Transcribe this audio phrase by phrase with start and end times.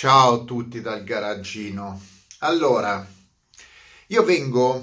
[0.00, 2.00] Ciao a tutti dal garagino.
[2.38, 3.06] Allora,
[4.06, 4.82] io vengo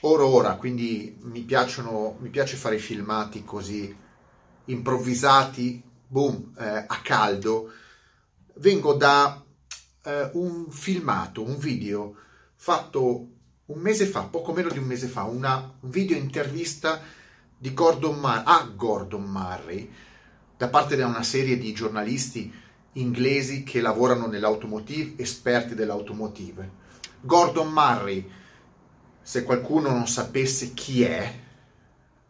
[0.00, 3.94] ora ora, quindi mi piacciono, mi piace fare filmati così
[4.64, 7.72] improvvisati, boom, eh, a caldo.
[8.54, 9.44] Vengo da
[10.02, 12.16] eh, un filmato, un video
[12.54, 13.28] fatto
[13.66, 17.02] un mese fa, poco meno di un mese fa, una un video intervista
[17.58, 19.92] di Gordon Mar- a Gordon Murray
[20.56, 22.64] da parte di una serie di giornalisti
[22.96, 26.84] inglesi che lavorano nell'automotive, esperti dell'automotive.
[27.20, 28.30] Gordon Murray,
[29.20, 31.34] se qualcuno non sapesse chi è,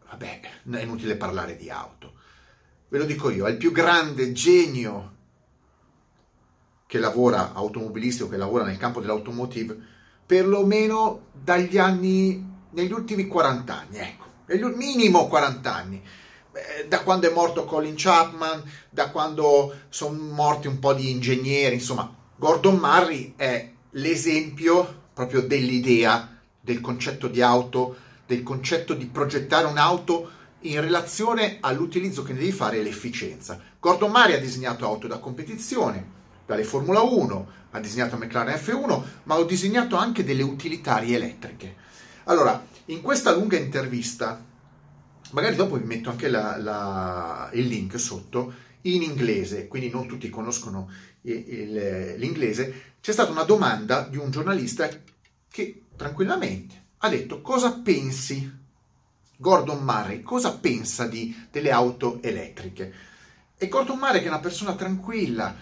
[0.09, 0.39] vabbè,
[0.71, 2.13] è inutile parlare di auto.
[2.89, 5.15] Ve lo dico io, è il più grande genio
[6.85, 9.77] che lavora automobilistico, che lavora nel campo dell'automotive,
[10.25, 14.25] perlomeno dagli anni, negli ultimi 40 anni, ecco,
[14.75, 16.01] minimo 40 anni
[16.87, 22.13] da quando è morto Colin Chapman, da quando sono morti un po' di ingegneri, insomma,
[22.35, 30.31] Gordon Murray è l'esempio proprio dell'idea, del concetto di auto, del concetto di progettare un'auto
[30.61, 33.59] in relazione all'utilizzo che ne devi fare e l'efficienza.
[33.79, 39.35] Gordon Murray ha disegnato auto da competizione, dalle Formula 1, ha disegnato McLaren F1, ma
[39.35, 41.75] ha disegnato anche delle utilitarie elettriche.
[42.25, 44.43] Allora, in questa lunga intervista
[45.31, 50.29] magari dopo vi metto anche la, la, il link sotto in inglese, quindi non tutti
[50.29, 50.89] conoscono
[51.21, 54.89] il, il, l'inglese, c'è stata una domanda di un giornalista
[55.49, 58.65] che tranquillamente ha detto cosa pensi
[59.37, 62.93] Gordon Murray, cosa pensa di, delle auto elettriche?
[63.57, 65.55] E Gordon Murray, che è una persona tranquilla,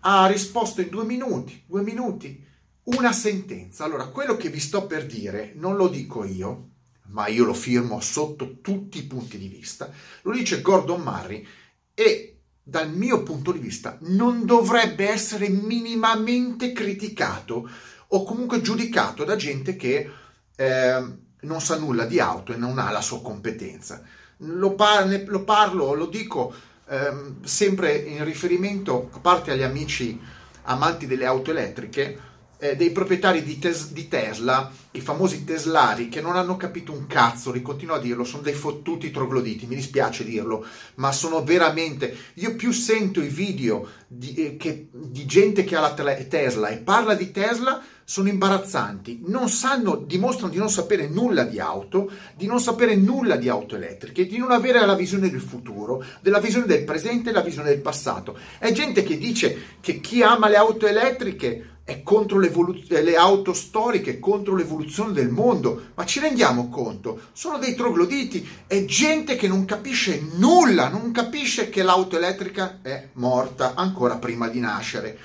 [0.00, 2.44] ha risposto in due minuti, due minuti,
[2.84, 3.84] una sentenza.
[3.84, 6.70] Allora, quello che vi sto per dire non lo dico io,
[7.12, 9.90] ma io lo firmo sotto tutti i punti di vista,
[10.22, 11.46] lo dice Gordon Murray
[11.94, 17.68] e dal mio punto di vista non dovrebbe essere minimamente criticato
[18.08, 20.10] o comunque giudicato da gente che
[20.54, 21.04] eh,
[21.40, 24.02] non sa nulla di auto e non ha la sua competenza.
[24.38, 26.54] Lo, par- lo parlo, lo dico
[26.88, 30.20] eh, sempre in riferimento, a parte agli amici
[30.64, 32.30] amanti delle auto elettriche,
[32.62, 37.08] eh, dei proprietari di, tes- di, Tesla, i famosi teslari, che non hanno capito un
[37.08, 40.64] cazzo, ricontinuo a dirlo, sono dei fottuti trogloditi, mi dispiace dirlo,
[40.94, 42.16] ma sono veramente...
[42.34, 46.76] Io più sento i video di, eh, che, di gente che ha la Tesla e
[46.76, 52.46] parla di Tesla, sono imbarazzanti, non sanno, dimostrano di non sapere nulla di auto, di
[52.46, 56.66] non sapere nulla di auto elettriche, di non avere la visione del futuro, della visione
[56.66, 58.38] del presente e la visione del passato.
[58.58, 64.20] È gente che dice che chi ama le auto elettriche è contro le auto storiche,
[64.20, 67.20] contro l'evoluzione del mondo, ma ci rendiamo conto?
[67.32, 73.08] Sono dei trogloditi, è gente che non capisce nulla, non capisce che l'auto elettrica è
[73.14, 75.18] morta ancora prima di nascere,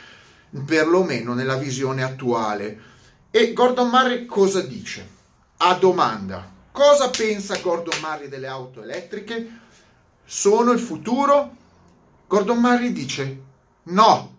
[0.65, 2.81] perlomeno nella visione attuale.
[3.29, 5.07] E Gordon Murray cosa dice?
[5.57, 9.59] A domanda, cosa pensa Gordon Murray delle auto elettriche?
[10.25, 11.55] Sono il futuro?
[12.25, 13.41] Gordon Murray dice
[13.83, 14.37] no,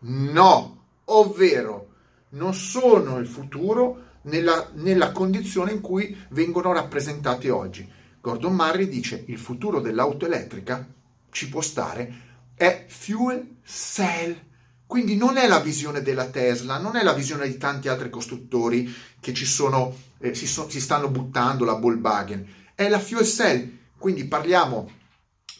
[0.00, 0.78] no
[1.12, 1.88] ovvero
[2.30, 7.88] non sono il futuro nella, nella condizione in cui vengono rappresentati oggi.
[8.20, 10.86] Gordon Murray dice il futuro dell'auto elettrica
[11.30, 14.48] ci può stare, è fuel cell.
[14.86, 18.92] Quindi non è la visione della Tesla, non è la visione di tanti altri costruttori
[19.20, 23.78] che ci sono, eh, si, so, si, stanno buttando la Volkswagen, è la fuel cell.
[23.96, 24.90] Quindi parliamo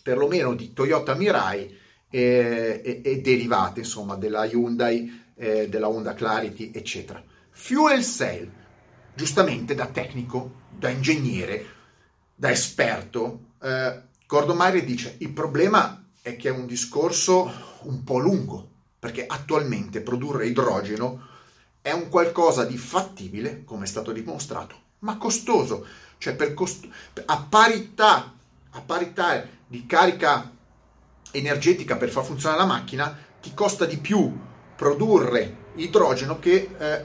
[0.02, 1.78] perlomeno di Toyota Mirai
[2.10, 7.22] e, e, e derivate, insomma, della Hyundai eh, della Honda Clarity, eccetera.
[7.48, 8.48] Fuel cell,
[9.14, 11.66] giustamente da tecnico, da ingegnere,
[12.34, 17.50] da esperto, eh, Gordon Murray dice il problema è che è un discorso
[17.82, 18.68] un po' lungo,
[18.98, 21.26] perché attualmente produrre idrogeno
[21.80, 25.86] è un qualcosa di fattibile, come è stato dimostrato, ma costoso,
[26.18, 26.86] cioè per cost-
[27.24, 28.34] a parità,
[28.70, 30.54] a parità di carica
[31.30, 34.48] energetica per far funzionare la macchina, ti costa di più
[34.80, 37.04] produrre idrogeno che eh,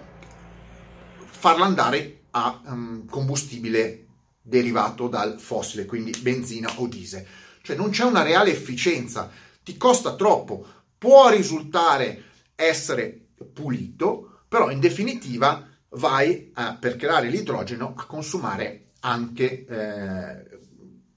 [1.26, 4.06] farla andare a um, combustibile
[4.42, 7.26] derivato dal fossile, quindi benzina o diesel.
[7.62, 9.30] Cioè non c'è una reale efficienza,
[9.62, 10.66] ti costa troppo,
[10.98, 12.24] può risultare
[12.56, 20.60] essere pulito, però in definitiva vai a, per creare l'idrogeno a consumare anche eh,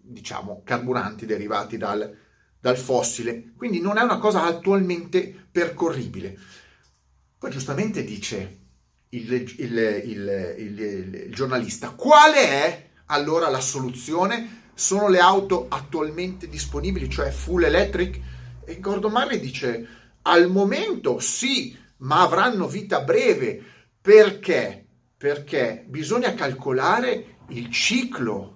[0.01, 2.17] diciamo carburanti derivati dal,
[2.59, 6.39] dal fossile, quindi non è una cosa attualmente percorribile.
[7.37, 8.59] Poi giustamente dice
[9.11, 14.67] il, il, il, il, giornalista, qual è allora la soluzione?
[14.75, 18.21] Sono le auto attualmente disponibili, cioè full electric?
[18.65, 19.89] E Gordon Murray dice,
[20.23, 23.61] Al momento sì, ma avranno vita breve.
[24.01, 24.87] Perché?
[25.17, 28.55] Perché bisogna calcolare il ciclo,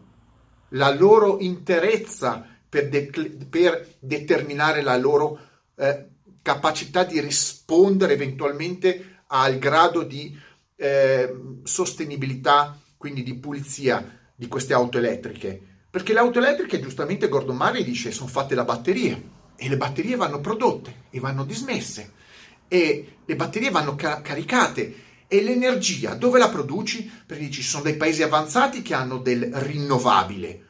[0.70, 3.10] la loro interezza per, de-
[3.50, 5.38] per determinare la loro
[5.75, 6.10] eh,
[6.42, 10.36] capacità di rispondere eventualmente al grado di
[10.76, 15.60] eh, sostenibilità, quindi di pulizia di queste auto elettriche.
[15.88, 20.16] Perché le auto elettriche, giustamente Gordon Murray dice, sono fatte da batterie e le batterie
[20.16, 22.12] vanno prodotte e vanno dismesse
[22.72, 24.94] e le batterie vanno ca- caricate
[25.28, 27.10] e l'energia dove la produci?
[27.26, 30.66] Perché ci sono dei paesi avanzati che hanno del rinnovabile,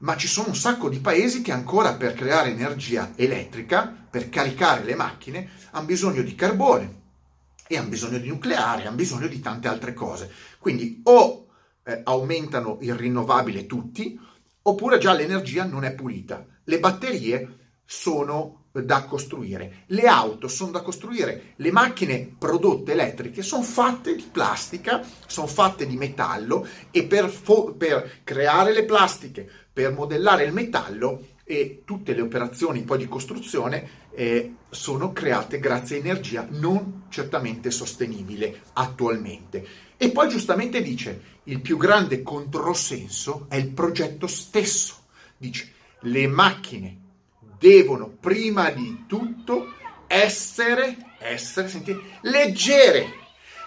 [0.00, 4.84] ma ci sono un sacco di paesi che ancora per creare energia elettrica, per caricare
[4.84, 6.98] le macchine, hanno bisogno di carbone
[7.66, 10.30] e hanno bisogno di nucleare, hanno bisogno di tante altre cose.
[10.58, 11.46] Quindi o
[11.84, 14.18] eh, aumentano il rinnovabile tutti,
[14.62, 16.44] oppure già l'energia non è pulita.
[16.64, 23.62] Le batterie sono da costruire, le auto sono da costruire, le macchine prodotte elettriche sono
[23.62, 29.50] fatte di plastica, sono fatte di metallo e per, fo- per creare le plastiche,
[29.80, 35.96] per modellare il metallo e tutte le operazioni poi di costruzione eh, sono create grazie
[35.96, 39.66] a energia non certamente sostenibile attualmente.
[39.96, 45.04] E poi giustamente dice, il più grande controsenso è il progetto stesso.
[45.36, 46.98] Dice, le macchine
[47.58, 49.74] devono prima di tutto
[50.06, 53.18] essere, essere sentite, leggere.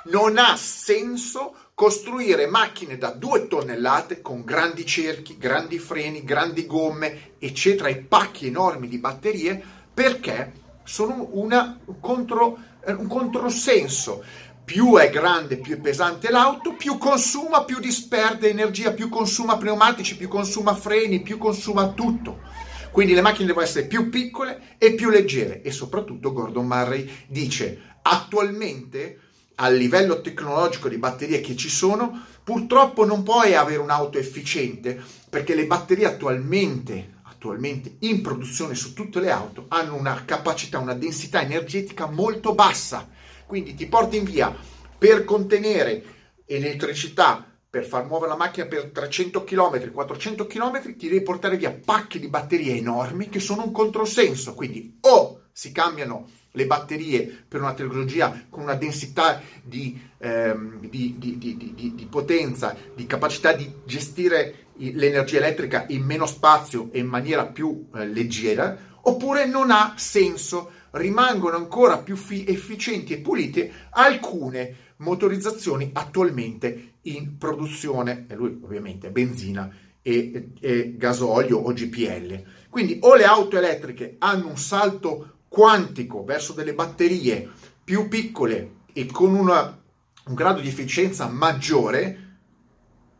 [0.06, 7.34] Non ha senso costruire macchine da due tonnellate con grandi cerchi, grandi freni, grandi gomme,
[7.40, 9.62] eccetera, e pacchi enormi di batterie
[9.94, 10.54] perché
[10.86, 14.24] sono una, un, contro, un controsenso.
[14.64, 20.16] Più è grande, più è pesante l'auto, più consuma, più disperde energia, più consuma pneumatici,
[20.16, 22.40] più consuma freni, più consuma tutto.
[22.94, 27.98] Quindi le macchine devono essere più piccole e più leggere e soprattutto Gordon Murray dice
[28.04, 29.20] attualmente
[29.56, 35.56] a livello tecnologico di batterie che ci sono, purtroppo non puoi avere un'auto efficiente perché
[35.56, 41.42] le batterie attualmente, attualmente in produzione su tutte le auto hanno una capacità, una densità
[41.42, 43.08] energetica molto bassa.
[43.46, 44.56] Quindi ti porti in via
[44.98, 46.04] per contenere
[46.46, 51.72] elettricità per far muovere la macchina per 300 km, 400 km, ti devi portare via
[51.74, 54.54] pacchi di batterie enormi che sono un controsenso.
[54.54, 61.16] Quindi o si cambiano le batterie per una tecnologia con una densità di, ehm, di,
[61.18, 61.38] di,
[61.96, 67.88] di, potenza, di capacità di gestire l'energia elettrica in meno spazio e in maniera più
[67.94, 75.90] eh, leggera, oppure non ha senso, rimangono ancora più fi- efficienti e pulite alcune motorizzazioni
[75.94, 79.70] attualmente in produzione, e lui ovviamente benzina
[80.02, 82.44] e, e gasolio o GPL.
[82.70, 87.48] Quindi o le auto elettriche hanno un salto quantico verso delle batterie
[87.84, 89.80] più piccole e con una,
[90.26, 92.38] un grado di efficienza maggiore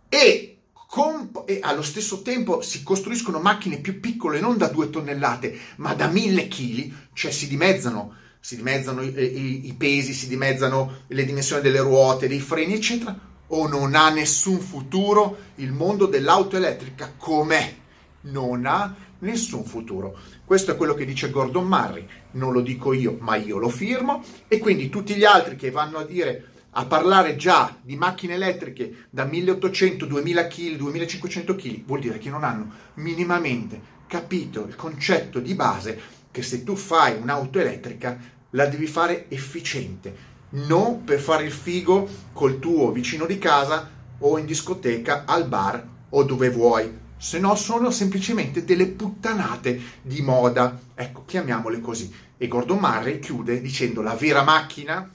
[0.10, 5.56] e, comp- e, allo stesso tempo si costruiscono macchine più piccole non da due tonnellate
[5.76, 11.04] ma da mille chili, cioè si dimezzano si dimezzano i, i, i, pesi, si dimezzano
[11.06, 13.16] le dimensioni delle ruote, dei freni, eccetera,
[13.48, 17.74] o non ha nessun futuro il mondo dell'auto elettrica com'è?
[18.22, 18.94] Non ha
[19.24, 20.16] nessun futuro.
[20.46, 24.24] Questo è quello che dice Gordon Murray, non lo dico io, ma io lo firmo
[24.48, 29.06] e quindi tutti gli altri che vanno a dire a parlare già di macchine elettriche
[29.10, 35.40] da 1800, 2000 kg, 2500 kg, vuol dire che non hanno minimamente capito il concetto
[35.40, 36.00] di base
[36.32, 38.20] che se tu fai un'auto elettrica
[38.52, 43.90] la devi fare efficiente, non per fare il figo col tuo vicino di casa
[44.20, 47.02] o in discoteca, al bar o dove vuoi.
[47.18, 50.80] Se no sono semplicemente delle puttanate di moda.
[50.94, 52.14] Ecco, chiamiamole così.
[52.38, 55.10] E Gordon Murray chiude dicendo la vera macchina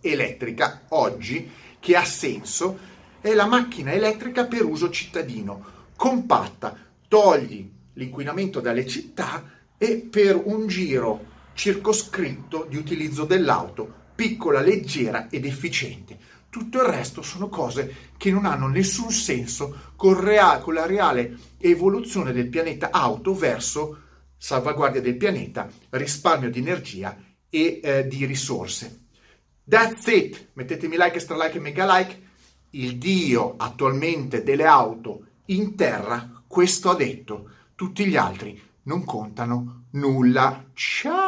[0.00, 2.78] elettrica oggi che ha senso
[3.20, 5.64] è la macchina elettrica per uso cittadino,
[5.96, 6.76] compatta,
[7.08, 9.44] togli l'inquinamento dalle città
[9.76, 16.16] e per un giro circoscritto di utilizzo dell'auto, piccola, leggera ed efficiente.
[16.50, 21.36] Tutto il resto sono cose che non hanno nessun senso con, rea- con la reale
[21.58, 24.02] evoluzione del pianeta auto verso
[24.36, 27.16] salvaguardia del pianeta, risparmio di energia
[27.50, 29.06] e eh, di risorse.
[29.68, 30.48] That's it!
[30.54, 32.26] Mettetemi like, extra like e mega like.
[32.70, 37.50] Il dio attualmente delle auto in terra, questo ha detto.
[37.74, 40.64] Tutti gli altri non contano nulla.
[40.72, 41.27] Ciao!